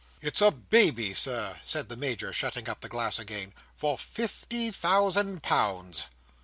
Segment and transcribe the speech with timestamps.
[0.19, 5.43] "It's a Baby, Sir," said the Major, shutting up the glass again, "for fifty thousand
[5.43, 6.07] pounds!"